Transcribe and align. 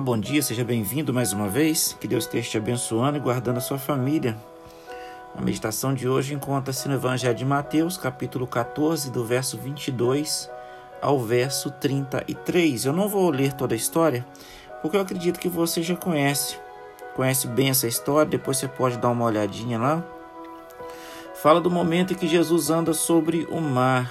Bom 0.00 0.18
dia, 0.18 0.42
seja 0.42 0.62
bem-vindo 0.62 1.12
mais 1.12 1.32
uma 1.32 1.48
vez. 1.48 1.96
Que 1.98 2.06
Deus 2.06 2.24
esteja 2.24 2.50
te 2.50 2.58
abençoando 2.58 3.16
e 3.16 3.20
guardando 3.20 3.56
a 3.56 3.60
sua 3.60 3.78
família. 3.78 4.36
A 5.34 5.40
meditação 5.40 5.94
de 5.94 6.06
hoje 6.06 6.34
encontra-se 6.34 6.86
no 6.86 6.94
Evangelho 6.94 7.34
de 7.34 7.44
Mateus, 7.44 7.96
capítulo 7.96 8.46
14, 8.46 9.10
do 9.10 9.24
verso 9.24 9.56
22 9.56 10.50
ao 11.00 11.18
verso 11.18 11.70
33. 11.70 12.84
Eu 12.84 12.92
não 12.92 13.08
vou 13.08 13.30
ler 13.30 13.54
toda 13.54 13.74
a 13.74 13.76
história, 13.76 14.24
porque 14.82 14.98
eu 14.98 15.00
acredito 15.00 15.40
que 15.40 15.48
você 15.48 15.82
já 15.82 15.96
conhece. 15.96 16.58
Conhece 17.14 17.46
bem 17.46 17.70
essa 17.70 17.88
história, 17.88 18.30
depois 18.30 18.58
você 18.58 18.68
pode 18.68 18.98
dar 18.98 19.08
uma 19.08 19.24
olhadinha 19.24 19.78
lá. 19.78 20.04
Fala 21.36 21.60
do 21.60 21.70
momento 21.70 22.12
em 22.12 22.16
que 22.16 22.28
Jesus 22.28 22.68
anda 22.68 22.92
sobre 22.92 23.46
o 23.50 23.60
mar. 23.60 24.10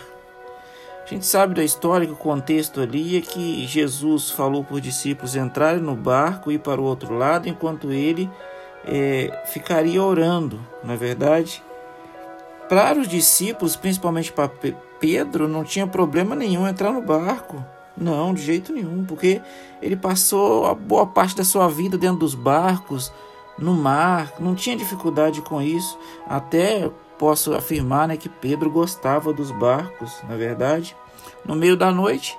A 1.05 1.07
gente 1.07 1.27
sabe 1.27 1.53
da 1.53 1.63
história 1.63 2.07
que 2.07 2.13
o 2.13 2.17
contexto 2.17 2.81
ali 2.81 3.15
é 3.15 3.21
que 3.21 3.67
Jesus 3.67 4.31
falou 4.31 4.63
para 4.63 4.77
os 4.77 4.81
discípulos 4.81 5.35
entrarem 5.35 5.79
no 5.79 5.95
barco 5.95 6.51
e 6.51 6.55
ir 6.55 6.59
para 6.59 6.81
o 6.81 6.83
outro 6.83 7.15
lado, 7.15 7.47
enquanto 7.47 7.91
ele 7.91 8.27
é, 8.83 9.43
ficaria 9.45 10.01
orando, 10.01 10.59
na 10.83 10.93
é 10.93 10.97
verdade. 10.97 11.63
Para 12.67 12.99
os 12.99 13.07
discípulos, 13.07 13.75
principalmente 13.75 14.33
para 14.33 14.49
Pedro, 14.99 15.47
não 15.47 15.63
tinha 15.63 15.85
problema 15.85 16.35
nenhum 16.35 16.67
entrar 16.67 16.91
no 16.91 17.03
barco. 17.03 17.63
Não, 17.95 18.33
de 18.33 18.41
jeito 18.41 18.73
nenhum, 18.73 19.05
porque 19.05 19.39
ele 19.83 19.95
passou 19.95 20.65
a 20.65 20.73
boa 20.73 21.05
parte 21.05 21.35
da 21.35 21.43
sua 21.43 21.67
vida 21.67 21.99
dentro 21.99 22.17
dos 22.17 22.33
barcos, 22.33 23.13
no 23.59 23.75
mar, 23.75 24.33
não 24.39 24.55
tinha 24.55 24.75
dificuldade 24.75 25.39
com 25.43 25.61
isso. 25.61 25.99
Até 26.27 26.89
posso 27.17 27.53
afirmar 27.53 28.07
né, 28.07 28.17
que 28.17 28.29
Pedro 28.29 28.69
gostava 28.69 29.33
dos 29.33 29.51
barcos, 29.51 30.21
na 30.27 30.35
verdade. 30.35 30.95
No 31.43 31.55
meio 31.55 31.75
da 31.75 31.91
noite, 31.91 32.37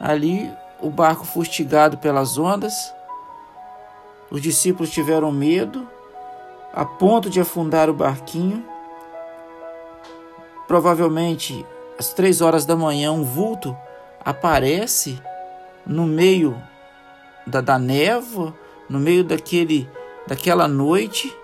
ali 0.00 0.50
o 0.80 0.90
barco 0.90 1.24
fustigado 1.24 1.98
pelas 1.98 2.38
ondas, 2.38 2.94
os 4.30 4.40
discípulos 4.40 4.90
tiveram 4.90 5.30
medo, 5.30 5.88
a 6.72 6.84
ponto 6.84 7.30
de 7.30 7.40
afundar 7.40 7.88
o 7.88 7.94
barquinho. 7.94 8.64
Provavelmente, 10.66 11.64
às 11.98 12.12
três 12.12 12.40
horas 12.40 12.66
da 12.66 12.76
manhã, 12.76 13.12
um 13.12 13.24
vulto 13.24 13.76
aparece 14.24 15.20
no 15.86 16.04
meio 16.04 16.60
da, 17.46 17.60
da 17.60 17.78
névoa, 17.78 18.52
no 18.88 18.98
meio 18.98 19.22
daquele, 19.22 19.88
daquela 20.26 20.66
noite 20.66 21.34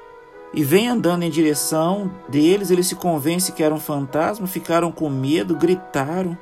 e 0.54 0.62
vem 0.62 0.88
andando 0.88 1.22
em 1.22 1.30
direção 1.30 2.10
deles. 2.28 2.70
Eles 2.70 2.86
se 2.86 2.94
convencem 2.94 3.54
que 3.54 3.62
era 3.62 3.74
um 3.74 3.80
fantasma, 3.80 4.46
ficaram 4.46 4.92
com 4.92 5.08
medo, 5.08 5.56
gritaram, 5.56 6.36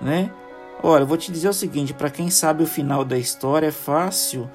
né? 0.00 0.30
Olha, 0.82 1.04
vou 1.04 1.16
te 1.16 1.32
dizer 1.32 1.48
o 1.48 1.54
seguinte: 1.54 1.94
para 1.94 2.10
quem 2.10 2.30
sabe 2.30 2.62
o 2.62 2.66
final 2.66 3.04
da 3.04 3.16
história, 3.16 3.68
é 3.68 3.72
fácil 3.72 4.50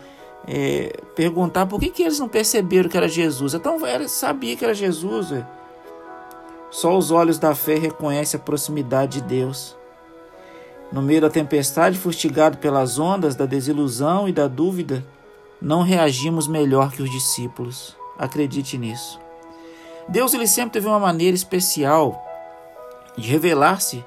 é, 0.47 1.01
perguntar 1.15 1.65
por 1.65 1.79
que, 1.79 1.89
que 1.89 2.03
eles 2.03 2.19
não 2.19 2.29
perceberam 2.29 2.89
que 2.89 2.97
era 2.97 3.07
Jesus. 3.07 3.53
Então, 3.53 3.85
eles 3.85 4.11
sabia 4.11 4.55
que 4.55 4.63
era 4.63 4.73
Jesus. 4.73 5.29
Véio. 5.29 5.47
Só 6.69 6.95
os 6.95 7.09
olhos 7.09 7.39
da 7.39 7.55
fé 7.55 7.75
reconhecem 7.75 8.39
a 8.39 8.43
proximidade 8.43 9.21
de 9.21 9.27
Deus. 9.27 9.75
No 10.91 11.01
meio 11.01 11.21
da 11.21 11.29
tempestade, 11.29 11.97
fustigado 11.97 12.57
pelas 12.57 12.97
ondas 12.97 13.35
da 13.35 13.45
desilusão 13.45 14.27
e 14.27 14.31
da 14.31 14.47
dúvida, 14.47 15.05
não 15.61 15.83
reagimos 15.83 16.47
melhor 16.47 16.91
que 16.91 17.01
os 17.01 17.11
discípulos. 17.11 17.98
Acredite 18.19 18.77
nisso. 18.77 19.19
Deus 20.09 20.33
ele 20.33 20.47
sempre 20.47 20.73
teve 20.73 20.87
uma 20.87 20.99
maneira 20.99 21.35
especial 21.35 22.25
de 23.17 23.27
revelar-se 23.27 24.03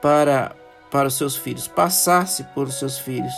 para, 0.00 0.54
para 0.90 1.08
os 1.08 1.14
seus 1.14 1.36
filhos, 1.36 1.66
passar-se 1.66 2.44
por 2.54 2.68
os 2.68 2.78
seus 2.78 2.98
filhos. 2.98 3.32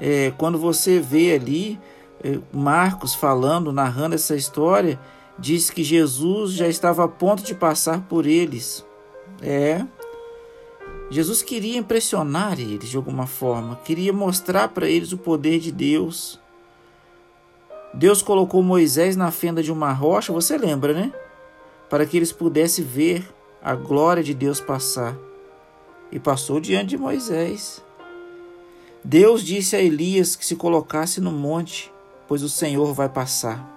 É, 0.00 0.32
quando 0.36 0.58
você 0.58 0.98
vê 0.98 1.34
ali 1.34 1.80
é, 2.22 2.38
Marcos 2.52 3.14
falando, 3.14 3.72
narrando 3.72 4.14
essa 4.14 4.34
história, 4.34 4.98
diz 5.38 5.70
que 5.70 5.84
Jesus 5.84 6.52
já 6.52 6.66
estava 6.66 7.04
a 7.04 7.08
ponto 7.08 7.42
de 7.42 7.54
passar 7.54 8.00
por 8.02 8.26
eles. 8.26 8.84
É. 9.42 9.84
Jesus 11.10 11.42
queria 11.42 11.78
impressionar 11.78 12.58
eles 12.58 12.88
de 12.88 12.96
alguma 12.96 13.26
forma, 13.26 13.76
queria 13.84 14.12
mostrar 14.12 14.68
para 14.68 14.88
eles 14.88 15.12
o 15.12 15.18
poder 15.18 15.60
de 15.60 15.70
Deus. 15.70 16.40
Deus 17.94 18.22
colocou 18.22 18.62
Moisés 18.62 19.14
na 19.14 19.30
fenda 19.30 19.62
de 19.62 19.70
uma 19.70 19.92
rocha, 19.92 20.32
você 20.32 20.58
lembra, 20.58 20.92
né? 20.92 21.12
Para 21.88 22.04
que 22.04 22.16
eles 22.16 22.32
pudessem 22.32 22.84
ver 22.84 23.24
a 23.62 23.74
glória 23.74 24.22
de 24.22 24.34
Deus 24.34 24.60
passar. 24.60 25.16
E 26.10 26.18
passou 26.18 26.58
diante 26.58 26.90
de 26.90 26.98
Moisés. 26.98 27.82
Deus 29.02 29.44
disse 29.44 29.76
a 29.76 29.80
Elias 29.80 30.34
que 30.34 30.44
se 30.44 30.56
colocasse 30.56 31.20
no 31.20 31.30
monte, 31.30 31.92
pois 32.26 32.42
o 32.42 32.48
Senhor 32.48 32.92
vai 32.92 33.08
passar. 33.08 33.70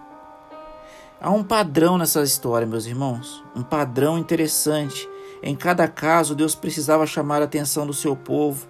Há 1.22 1.30
um 1.30 1.44
padrão 1.44 1.98
nessa 1.98 2.22
história, 2.22 2.68
meus 2.68 2.86
irmãos, 2.86 3.44
um 3.56 3.64
padrão 3.64 4.18
interessante. 4.18 5.08
Em 5.44 5.56
cada 5.56 5.88
caso, 5.88 6.36
Deus 6.36 6.56
precisava 6.56 7.06
chamar 7.06 7.42
a 7.42 7.46
atenção 7.46 7.86
do 7.86 7.94
seu 7.94 8.16
povo 8.16 8.68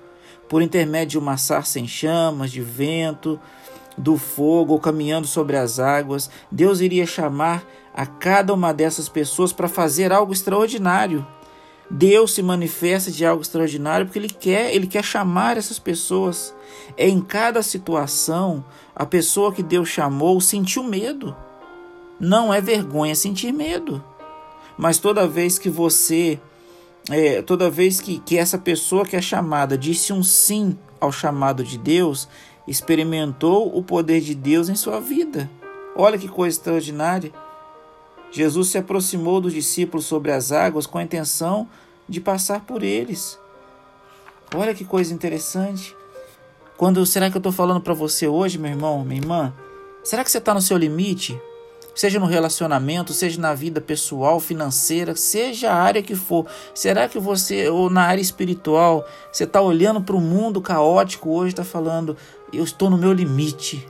por 0.49 0.61
intermédio 0.61 1.11
de 1.11 1.19
uma 1.19 1.37
sarça 1.37 1.79
em 1.79 1.87
chamas, 1.87 2.51
de 2.51 2.61
vento, 2.61 3.39
do 3.97 4.17
fogo 4.17 4.73
ou 4.73 4.79
caminhando 4.79 5.25
sobre 5.25 5.57
as 5.57 5.79
águas, 5.79 6.29
Deus 6.51 6.81
iria 6.81 7.05
chamar 7.05 7.65
a 7.93 8.05
cada 8.05 8.53
uma 8.53 8.73
dessas 8.73 9.09
pessoas 9.09 9.51
para 9.51 9.67
fazer 9.67 10.13
algo 10.13 10.31
extraordinário. 10.31 11.25
Deus 11.89 12.33
se 12.33 12.43
manifesta 12.43 13.09
de 13.09 13.25
algo 13.25 13.41
extraordinário 13.41 14.05
porque 14.05 14.19
ele 14.19 14.29
quer, 14.29 14.75
ele 14.75 14.87
quer 14.87 15.03
chamar 15.03 15.57
essas 15.57 15.79
pessoas. 15.79 16.53
É 16.97 17.07
em 17.07 17.21
cada 17.21 17.63
situação, 17.63 18.63
a 18.95 19.05
pessoa 19.05 19.53
que 19.53 19.63
Deus 19.63 19.87
chamou 19.87 20.39
sentiu 20.41 20.83
medo. 20.83 21.35
Não 22.19 22.53
é 22.53 22.59
vergonha 22.59 23.15
sentir 23.15 23.53
medo. 23.53 24.03
Mas 24.77 24.99
toda 24.99 25.27
vez 25.27 25.57
que 25.57 25.69
você, 25.69 26.39
é, 27.09 27.41
toda 27.41 27.69
vez 27.69 28.01
que, 28.01 28.19
que 28.19 28.37
essa 28.37 28.57
pessoa 28.57 29.05
que 29.05 29.15
é 29.15 29.21
chamada 29.21 29.77
disse 29.77 30.11
um 30.11 30.21
sim 30.21 30.77
ao 30.99 31.11
chamado 31.11 31.63
de 31.63 31.77
Deus, 31.77 32.27
experimentou 32.67 33.75
o 33.75 33.81
poder 33.81 34.21
de 34.21 34.35
Deus 34.35 34.69
em 34.69 34.75
sua 34.75 34.99
vida. 34.99 35.49
Olha 35.95 36.17
que 36.17 36.27
coisa 36.27 36.57
extraordinária. 36.57 37.31
Jesus 38.31 38.69
se 38.69 38.77
aproximou 38.77 39.39
dos 39.39 39.53
discípulos 39.53 40.05
sobre 40.05 40.31
as 40.31 40.51
águas 40.51 40.85
com 40.85 40.97
a 40.97 41.03
intenção 41.03 41.67
de 42.07 42.19
passar 42.19 42.61
por 42.61 42.83
eles. 42.83 43.39
Olha 44.53 44.73
que 44.73 44.85
coisa 44.85 45.13
interessante. 45.13 45.95
Quando 46.77 47.05
será 47.05 47.29
que 47.29 47.37
eu 47.37 47.39
estou 47.39 47.51
falando 47.51 47.81
para 47.81 47.93
você 47.93 48.27
hoje, 48.27 48.57
meu 48.57 48.71
irmão, 48.71 49.03
minha 49.03 49.19
irmã? 49.19 49.53
Será 50.03 50.23
que 50.23 50.31
você 50.31 50.37
está 50.37 50.53
no 50.53 50.61
seu 50.61 50.77
limite? 50.77 51.39
Seja 51.97 52.19
no 52.19 52.27
relacionamento, 52.27 53.11
seja 53.11 53.41
na 53.41 53.55
vida 53.55 53.81
pessoal, 53.81 54.39
financeira, 54.39 55.15
seja 55.15 55.71
a 55.71 55.75
área 55.75 56.03
que 56.03 56.15
for. 56.15 56.45
Será 56.75 57.09
que 57.09 57.17
você, 57.17 57.67
ou 57.69 57.89
na 57.89 58.03
área 58.03 58.21
espiritual, 58.21 59.03
você 59.31 59.45
está 59.45 59.59
olhando 59.59 59.99
para 59.99 60.15
o 60.15 60.21
mundo 60.21 60.61
caótico 60.61 61.31
hoje, 61.31 61.53
está 61.53 61.63
falando, 61.63 62.15
eu 62.51 62.63
estou 62.63 62.89
no 62.89 62.97
meu 62.97 63.11
limite. 63.11 63.87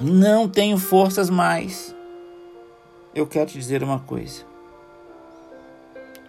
Não 0.00 0.48
tenho 0.48 0.78
forças 0.78 1.28
mais. 1.28 1.94
Eu 3.14 3.26
quero 3.26 3.50
te 3.50 3.58
dizer 3.58 3.82
uma 3.82 3.98
coisa. 3.98 4.42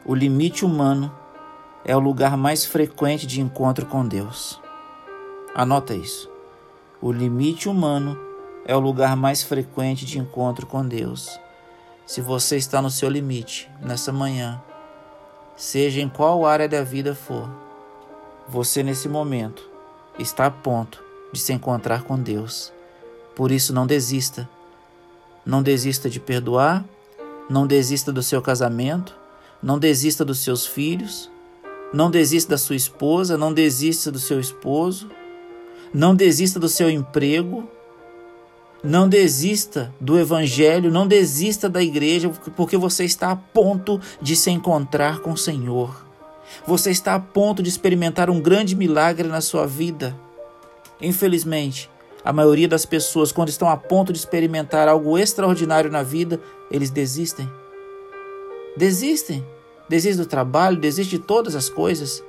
O 0.06 0.14
limite 0.14 0.66
humano 0.66 1.12
é 1.86 1.96
o 1.96 2.00
lugar 2.00 2.36
mais 2.36 2.66
frequente 2.66 3.26
de 3.26 3.40
encontro 3.40 3.86
com 3.86 4.06
Deus. 4.06 4.60
Anota 5.56 5.94
isso. 5.94 6.30
O 7.02 7.12
limite 7.12 7.70
humano 7.70 8.20
é 8.66 8.76
o 8.76 8.80
lugar 8.80 9.16
mais 9.16 9.42
frequente 9.42 10.06
de 10.06 10.20
encontro 10.20 10.66
com 10.66 10.86
Deus. 10.86 11.40
Se 12.06 12.22
você 12.22 12.58
está 12.58 12.82
no 12.82 12.90
seu 12.90 13.10
limite 13.10 13.70
nessa 13.82 14.12
manhã, 14.12 14.62
seja 15.56 16.02
em 16.02 16.10
qual 16.10 16.46
área 16.46 16.68
da 16.68 16.84
vida 16.84 17.16
for, 17.16 17.50
você 18.48 18.84
nesse 18.84 19.08
momento 19.08 19.70
está 20.18 20.48
a 20.48 20.52
ponto 20.52 21.09
de 21.32 21.40
se 21.40 21.54
encontrar 21.54 22.04
com 22.04 22.18
Deus. 22.18 22.72
Por 23.36 23.52
isso, 23.52 23.74
não 23.74 23.88
desista. 23.88 24.50
Não 25.46 25.64
desista 25.64 26.10
de 26.10 26.20
perdoar, 26.20 26.86
não 27.50 27.66
desista 27.66 28.12
do 28.12 28.22
seu 28.22 28.42
casamento, 28.42 29.16
não 29.62 29.80
desista 29.80 30.24
dos 30.24 30.40
seus 30.40 30.66
filhos, 30.66 31.30
não 31.94 32.12
desista 32.12 32.52
da 32.52 32.58
sua 32.58 32.76
esposa, 32.76 33.38
não 33.38 33.52
desista 33.52 34.12
do 34.12 34.20
seu 34.20 34.40
esposo, 34.40 35.10
não 35.94 36.16
desista 36.16 36.60
do 36.60 36.70
seu 36.70 36.90
emprego, 36.90 37.68
não 38.84 39.10
desista 39.10 39.94
do 40.00 40.18
evangelho, 40.18 40.92
não 40.92 41.08
desista 41.08 41.68
da 41.68 41.82
igreja, 41.82 42.30
porque 42.56 42.78
você 42.78 43.04
está 43.04 43.32
a 43.32 43.36
ponto 43.36 44.00
de 44.22 44.36
se 44.36 44.52
encontrar 44.52 45.20
com 45.20 45.32
o 45.32 45.38
Senhor. 45.38 46.06
Você 46.66 46.92
está 46.92 47.16
a 47.16 47.20
ponto 47.20 47.62
de 47.62 47.70
experimentar 47.70 48.30
um 48.30 48.40
grande 48.40 48.76
milagre 48.76 49.28
na 49.28 49.42
sua 49.42 49.66
vida. 49.66 50.16
Infelizmente, 51.02 51.90
a 52.24 52.34
maioria 52.34 52.68
das 52.68 52.86
pessoas, 52.86 53.32
quando 53.32 53.50
estão 53.50 53.70
a 53.70 53.78
ponto 53.78 54.12
de 54.12 54.20
experimentar 54.20 54.88
algo 54.88 55.18
extraordinário 55.18 55.90
na 55.90 56.04
vida, 56.04 56.40
eles 56.70 56.90
desistem. 56.90 57.50
Desistem. 58.76 59.46
Desistem 59.88 60.24
do 60.24 60.30
trabalho, 60.30 60.78
desistem 60.78 61.20
de 61.20 61.26
todas 61.26 61.56
as 61.56 61.70
coisas. 61.70 62.24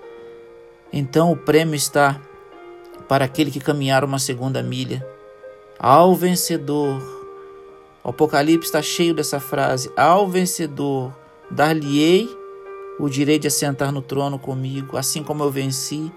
Então 0.93 1.31
o 1.31 1.37
prêmio 1.37 1.75
está 1.75 2.21
para 3.09 3.25
aquele 3.25 3.51
que 3.51 3.61
caminhar 3.61 4.05
uma 4.05 4.19
segunda 4.19 4.63
milha. 4.63 5.07
Ao 5.79 6.15
vencedor, 6.15 7.01
o 8.03 8.11
Apocalipse 8.11 8.69
está 8.69 8.81
cheio 8.81 9.15
dessa 9.15 9.41
frase: 9.41 9.91
Ao 9.97 10.29
vencedor, 10.29 11.15
dar-lhe-ei 11.51 12.29
o 12.99 13.09
direito 13.09 13.43
de 13.43 13.49
assentar 13.49 13.93
no 13.93 14.03
trono 14.03 14.39
comigo, 14.39 14.97
assim 14.97 15.23
como 15.23 15.43
eu 15.43 15.51
venci 15.51 16.11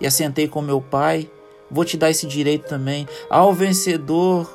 e 0.00 0.06
assentei 0.06 0.48
com 0.48 0.62
meu 0.62 0.80
Pai. 0.80 1.30
Vou 1.70 1.84
te 1.84 1.96
dar 1.96 2.10
esse 2.10 2.26
direito 2.26 2.68
também. 2.68 3.06
Ao 3.28 3.52
vencedor, 3.52 4.48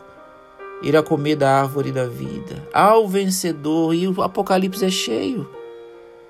irá 0.81 1.03
comer 1.03 1.35
da 1.35 1.61
árvore 1.61 1.91
da 1.91 2.05
vida. 2.05 2.67
Ao 2.73 3.07
vencedor, 3.07 3.93
e 3.93 4.07
o 4.07 4.21
Apocalipse 4.21 4.85
é 4.85 4.89
cheio. 4.89 5.49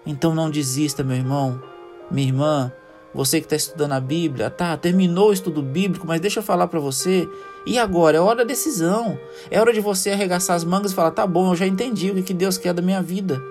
Então 0.06 0.34
não 0.34 0.50
desista, 0.50 1.04
meu 1.04 1.16
irmão, 1.16 1.62
minha 2.10 2.28
irmã, 2.28 2.72
você 3.14 3.40
que 3.40 3.46
está 3.46 3.56
estudando 3.56 3.92
a 3.92 4.00
Bíblia, 4.00 4.50
tá, 4.50 4.76
terminou 4.78 5.30
o 5.30 5.34
estudo 5.34 5.62
bíblico, 5.62 6.08
mas 6.08 6.22
deixa 6.22 6.40
eu 6.40 6.44
falar 6.44 6.68
para 6.68 6.80
você. 6.80 7.30
E 7.66 7.78
agora? 7.78 8.18
É 8.18 8.20
hora 8.20 8.38
da 8.38 8.44
decisão. 8.44 9.20
É 9.50 9.60
hora 9.60 9.74
de 9.74 9.82
você 9.82 10.12
arregaçar 10.12 10.56
as 10.56 10.64
mangas 10.64 10.92
e 10.92 10.96
falar: 10.96 11.12
tá 11.12 11.28
bom, 11.28 11.52
eu 11.52 11.56
já 11.56 11.68
entendi 11.68 12.10
o 12.10 12.24
que 12.24 12.34
Deus 12.34 12.58
quer 12.58 12.74
da 12.74 12.82
minha 12.82 13.02
vida. 13.02 13.42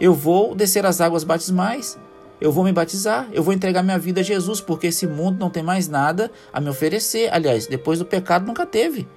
Eu 0.00 0.12
vou 0.12 0.54
descer 0.54 0.84
as 0.84 1.00
águas 1.00 1.24
batismais. 1.24 1.98
Eu 2.40 2.52
vou 2.52 2.64
me 2.64 2.72
batizar, 2.72 3.28
eu 3.32 3.42
vou 3.42 3.52
entregar 3.52 3.82
minha 3.82 3.98
vida 3.98 4.20
a 4.20 4.24
Jesus, 4.24 4.60
porque 4.60 4.88
esse 4.88 5.06
mundo 5.06 5.38
não 5.40 5.50
tem 5.50 5.62
mais 5.62 5.88
nada 5.88 6.30
a 6.52 6.60
me 6.60 6.70
oferecer. 6.70 7.32
Aliás, 7.32 7.66
depois 7.66 7.98
do 7.98 8.06
pecado 8.06 8.46
nunca 8.46 8.64
teve. 8.64 9.08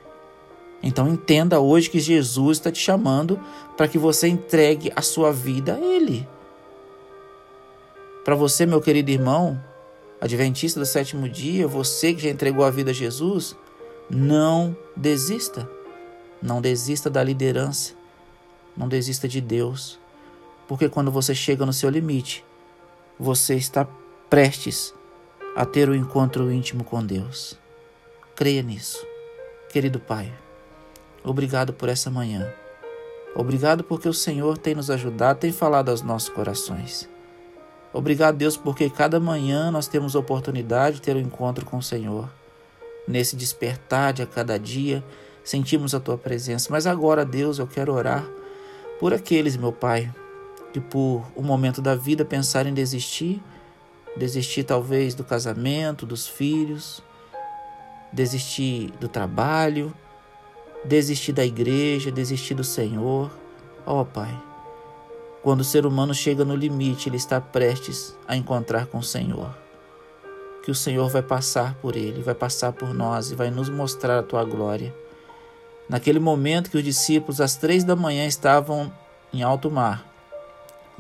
Então 0.81 1.07
entenda 1.07 1.59
hoje 1.59 1.89
que 1.89 2.00
Jesus 2.00 2.57
está 2.57 2.71
te 2.71 2.79
chamando 2.79 3.39
para 3.77 3.88
que 3.88 4.00
você 4.00 4.27
entregue 4.27 4.91
a 4.95 5.01
sua 5.01 5.31
vida 5.31 5.75
a 5.75 5.79
Ele. 5.79 6.27
Para 8.25 8.35
você, 8.35 8.65
meu 8.65 8.81
querido 8.81 9.12
irmão, 9.12 9.62
adventista 10.19 10.79
do 10.79 10.85
sétimo 10.85 11.29
dia, 11.29 11.68
você 11.68 12.13
que 12.13 12.23
já 12.23 12.29
entregou 12.29 12.65
a 12.65 12.71
vida 12.71 12.91
a 12.91 12.94
Jesus, 12.94 13.56
não 14.09 14.75
desista. 14.95 15.69
Não 16.41 16.62
desista 16.62 17.09
da 17.09 17.23
liderança. 17.23 17.94
Não 18.75 18.88
desista 18.88 19.27
de 19.27 19.41
Deus. 19.41 20.00
Porque 20.68 20.89
quando 20.89 21.12
você 21.12 21.35
chega 21.35 21.65
no 21.65 21.73
seu 21.73 21.89
limite, 21.89 22.44
você 23.21 23.53
está 23.53 23.88
prestes 24.31 24.95
a 25.56 25.63
ter 25.63 25.88
o 25.88 25.91
um 25.91 25.95
encontro 25.95 26.51
íntimo 26.51 26.83
com 26.83 27.06
Deus. 27.06 27.56
Creia 28.35 28.63
nisso. 28.63 29.06
Querido 29.71 30.00
Pai, 30.00 30.33
obrigado 31.23 31.71
por 31.71 31.88
essa 31.88 32.09
manhã. 32.09 32.51
Obrigado 33.35 33.83
porque 33.83 34.09
o 34.09 34.13
Senhor 34.13 34.57
tem 34.57 34.73
nos 34.73 34.89
ajudado, 34.89 35.38
tem 35.38 35.51
falado 35.51 35.89
aos 35.89 36.01
nossos 36.01 36.29
corações. 36.29 37.07
Obrigado, 37.94 38.38
Deus, 38.38 38.57
porque 38.57 38.89
cada 38.89 39.19
manhã 39.19 39.69
nós 39.69 39.88
temos 39.88 40.15
a 40.15 40.19
oportunidade 40.19 40.95
de 40.95 41.03
ter 41.03 41.15
um 41.15 41.19
encontro 41.21 41.63
com 41.63 41.77
o 41.77 41.83
Senhor. 41.83 42.27
Nesse 43.07 43.35
despertar 43.35 44.13
de 44.13 44.23
a 44.23 44.25
cada 44.25 44.57
dia, 44.57 45.03
sentimos 45.44 45.94
a 45.94 46.00
tua 46.00 46.18
presença. 46.18 46.69
Mas 46.71 46.88
agora, 46.88 47.23
Deus, 47.23 47.59
eu 47.59 47.68
quero 47.68 47.94
orar 47.94 48.27
por 49.00 49.13
aqueles, 49.13 49.56
meu 49.56 49.71
Pai, 49.71 50.12
que 50.71 50.79
por 50.79 51.25
um 51.35 51.44
momento 51.44 51.81
da 51.81 51.95
vida 51.95 52.23
pensaram 52.23 52.69
em 52.69 52.73
desistir, 52.73 53.41
desistir 54.15 54.63
talvez 54.63 55.13
do 55.13 55.23
casamento, 55.23 56.06
dos 56.06 56.27
filhos, 56.27 57.03
desistir 58.12 58.91
do 59.00 59.07
trabalho, 59.07 59.94
desistir 60.83 61.33
da 61.33 61.45
igreja, 61.45 62.12
desistir 62.12 62.53
do 62.53 62.63
Senhor. 62.63 63.31
Ó 63.85 64.01
oh, 64.01 64.06
Pai, 64.06 64.38
quando 65.41 65.62
o 65.62 65.65
ser 65.65 65.85
humano 65.85 66.13
chega 66.13 66.45
no 66.45 66.56
limite, 66.56 67.09
ele 67.09 67.18
está 67.18 67.41
prestes 67.41 68.15
a 68.27 68.35
encontrar 68.35 68.85
com 68.85 69.00
o 69.00 69.03
Senhor. 69.03 69.56
Que 70.63 70.69
o 70.69 70.75
Senhor 70.75 71.09
vai 71.09 71.23
passar 71.23 71.73
por 71.75 71.95
ele, 71.95 72.21
vai 72.21 72.35
passar 72.35 72.71
por 72.71 72.94
nós 72.94 73.31
e 73.31 73.35
vai 73.35 73.50
nos 73.50 73.68
mostrar 73.68 74.19
a 74.19 74.23
tua 74.23 74.44
glória. 74.44 74.94
Naquele 75.89 76.19
momento 76.19 76.69
que 76.69 76.77
os 76.77 76.83
discípulos, 76.83 77.41
às 77.41 77.56
três 77.56 77.83
da 77.83 77.95
manhã, 77.95 78.25
estavam 78.25 78.94
em 79.33 79.41
alto 79.41 79.71
mar, 79.71 80.11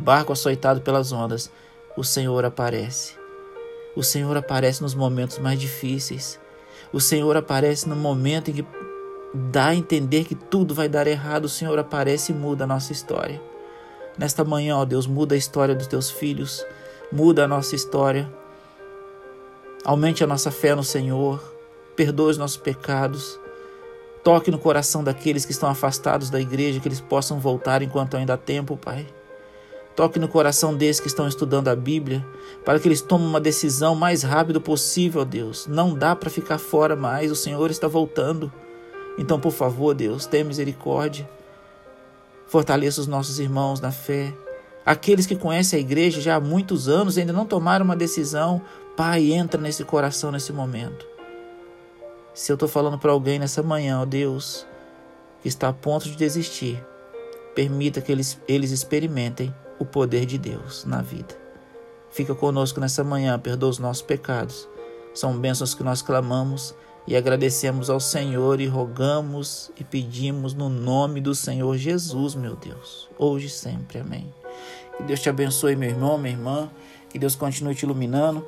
barco 0.01 0.33
açoitado 0.33 0.81
pelas 0.81 1.11
ondas, 1.11 1.51
o 1.95 2.03
Senhor 2.03 2.43
aparece. 2.43 3.13
O 3.95 4.03
Senhor 4.03 4.35
aparece 4.35 4.81
nos 4.81 4.95
momentos 4.95 5.37
mais 5.37 5.59
difíceis. 5.59 6.39
O 6.91 6.99
Senhor 6.99 7.37
aparece 7.37 7.87
no 7.87 7.95
momento 7.95 8.49
em 8.49 8.53
que 8.53 8.65
dá 9.33 9.67
a 9.67 9.75
entender 9.75 10.25
que 10.25 10.35
tudo 10.35 10.73
vai 10.73 10.89
dar 10.89 11.07
errado. 11.07 11.45
O 11.45 11.49
Senhor 11.49 11.77
aparece 11.77 12.31
e 12.31 12.35
muda 12.35 12.63
a 12.63 12.67
nossa 12.67 12.91
história. 12.91 13.41
Nesta 14.17 14.43
manhã, 14.43 14.77
ó 14.77 14.85
Deus, 14.85 15.05
muda 15.05 15.35
a 15.35 15.37
história 15.37 15.75
dos 15.75 15.87
teus 15.87 16.09
filhos, 16.09 16.65
muda 17.11 17.43
a 17.43 17.47
nossa 17.47 17.75
história. 17.75 18.31
Aumente 19.85 20.23
a 20.23 20.27
nossa 20.27 20.51
fé 20.51 20.73
no 20.75 20.83
Senhor, 20.83 21.41
perdoe 21.95 22.31
os 22.31 22.37
nossos 22.37 22.57
pecados. 22.57 23.39
Toque 24.23 24.51
no 24.51 24.59
coração 24.59 25.03
daqueles 25.03 25.45
que 25.45 25.51
estão 25.51 25.69
afastados 25.69 26.29
da 26.29 26.39
igreja, 26.39 26.79
que 26.79 26.87
eles 26.87 27.01
possam 27.01 27.39
voltar 27.39 27.81
enquanto 27.81 28.15
ainda 28.15 28.33
há 28.33 28.37
tempo, 28.37 28.77
Pai. 28.77 29.07
Toque 29.95 30.19
no 30.19 30.27
coração 30.27 30.75
desses 30.75 30.99
que 31.01 31.07
estão 31.07 31.27
estudando 31.27 31.67
a 31.67 31.75
Bíblia, 31.75 32.25
para 32.63 32.79
que 32.79 32.87
eles 32.87 33.01
tomem 33.01 33.27
uma 33.27 33.41
decisão 33.41 33.93
mais 33.93 34.23
rápido 34.23 34.61
possível, 34.61 35.25
Deus. 35.25 35.67
Não 35.67 35.93
dá 35.93 36.15
para 36.15 36.29
ficar 36.29 36.57
fora 36.57 36.95
mais, 36.95 37.31
o 37.31 37.35
Senhor 37.35 37.69
está 37.69 37.87
voltando. 37.87 38.51
Então, 39.17 39.39
por 39.39 39.51
favor, 39.51 39.93
Deus, 39.93 40.25
tenha 40.25 40.45
misericórdia. 40.45 41.29
Fortaleça 42.47 43.01
os 43.01 43.07
nossos 43.07 43.39
irmãos 43.39 43.81
na 43.81 43.91
fé. 43.91 44.33
Aqueles 44.85 45.25
que 45.25 45.35
conhecem 45.35 45.77
a 45.77 45.81
igreja 45.81 46.21
já 46.21 46.35
há 46.35 46.39
muitos 46.39 46.87
anos 46.87 47.17
ainda 47.17 47.33
não 47.33 47.45
tomaram 47.45 47.85
uma 47.85 47.95
decisão, 47.95 48.61
Pai, 48.95 49.31
entra 49.31 49.59
nesse 49.59 49.83
coração 49.83 50.31
nesse 50.31 50.51
momento. 50.51 51.05
Se 52.33 52.51
eu 52.51 52.55
estou 52.55 52.67
falando 52.67 52.97
para 52.97 53.11
alguém 53.11 53.39
nessa 53.39 53.61
manhã, 53.61 54.01
ó 54.01 54.05
Deus, 54.05 54.65
que 55.41 55.47
está 55.47 55.69
a 55.69 55.73
ponto 55.73 56.05
de 56.05 56.15
desistir, 56.15 56.83
permita 57.53 58.01
que 58.01 58.11
eles, 58.11 58.39
eles 58.47 58.71
experimentem 58.71 59.53
o 59.81 59.85
poder 59.85 60.27
de 60.27 60.37
Deus 60.37 60.85
na 60.85 61.01
vida. 61.01 61.35
Fica 62.11 62.35
conosco 62.35 62.79
nessa 62.79 63.03
manhã, 63.03 63.39
perdoa 63.39 63.71
os 63.71 63.79
nossos 63.79 64.03
pecados. 64.03 64.69
São 65.11 65.35
bênçãos 65.39 65.73
que 65.73 65.83
nós 65.83 66.03
clamamos 66.03 66.75
e 67.07 67.15
agradecemos 67.15 67.89
ao 67.89 67.99
Senhor 67.99 68.61
e 68.61 68.67
rogamos 68.67 69.71
e 69.79 69.83
pedimos 69.83 70.53
no 70.53 70.69
nome 70.69 71.19
do 71.19 71.33
Senhor 71.33 71.75
Jesus, 71.77 72.35
meu 72.35 72.55
Deus, 72.55 73.09
hoje 73.17 73.47
e 73.47 73.49
sempre. 73.49 73.99
Amém. 73.99 74.31
Que 74.97 75.03
Deus 75.03 75.19
te 75.19 75.29
abençoe, 75.29 75.75
meu 75.75 75.89
irmão, 75.89 76.15
minha 76.15 76.35
irmã. 76.35 76.69
Que 77.09 77.17
Deus 77.17 77.35
continue 77.35 77.73
te 77.73 77.83
iluminando. 77.83 78.47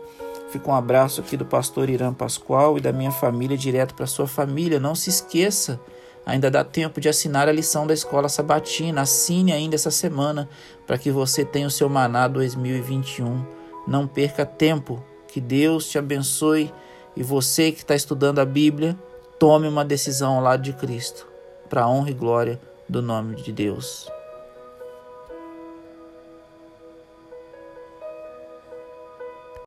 Fica 0.51 0.69
um 0.69 0.75
abraço 0.75 1.19
aqui 1.19 1.35
do 1.35 1.45
pastor 1.45 1.89
Irã 1.89 2.13
Pascoal 2.13 2.77
e 2.77 2.81
da 2.81 2.93
minha 2.93 3.11
família 3.11 3.57
direto 3.57 3.95
para 3.95 4.05
sua 4.05 4.27
família. 4.27 4.79
Não 4.79 4.93
se 4.93 5.09
esqueça 5.09 5.79
Ainda 6.25 6.49
dá 6.49 6.63
tempo 6.63 7.01
de 7.01 7.09
assinar 7.09 7.49
a 7.49 7.51
lição 7.51 7.85
da 7.85 7.93
escola 7.93 8.29
sabatina. 8.29 9.01
Assine 9.01 9.51
ainda 9.51 9.75
essa 9.75 9.91
semana 9.91 10.47
para 10.87 10.97
que 10.97 11.11
você 11.11 11.43
tenha 11.43 11.67
o 11.67 11.71
seu 11.71 11.89
maná 11.89 12.27
2021. 12.27 13.45
Não 13.87 14.07
perca 14.07 14.45
tempo. 14.45 15.03
Que 15.27 15.41
Deus 15.41 15.89
te 15.89 15.97
abençoe 15.97 16.71
e 17.15 17.23
você 17.23 17.71
que 17.71 17.79
está 17.79 17.95
estudando 17.95 18.39
a 18.39 18.45
Bíblia, 18.45 18.97
tome 19.39 19.67
uma 19.67 19.85
decisão 19.85 20.35
ao 20.35 20.43
lado 20.43 20.63
de 20.63 20.73
Cristo, 20.73 21.27
para 21.69 21.83
a 21.83 21.89
honra 21.89 22.09
e 22.09 22.13
glória 22.13 22.59
do 22.89 23.01
nome 23.01 23.35
de 23.35 23.51
Deus. 23.51 24.12